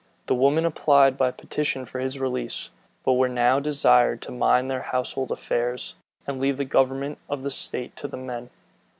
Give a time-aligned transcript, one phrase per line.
[0.25, 2.71] The women applied by petition for his release;
[3.03, 5.93] but were now desired to mind their household affairs,
[6.25, 8.49] and leave the government of the state to the men.